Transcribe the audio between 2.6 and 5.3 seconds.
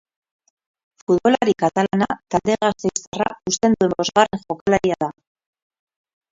gasteiztarra uzten duen bosgarren jokalaria da.